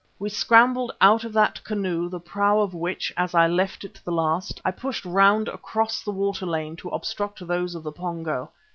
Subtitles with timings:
[0.17, 4.11] We scrambled out of that canoe the prow of which, as I left it the
[4.11, 8.49] last, I pushed round across the water lane to obstruct those of the Pongo.